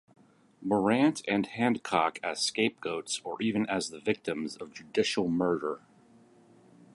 [0.63, 5.81] Morant and Handcock as scapegoats or even as the victims of judicial murder.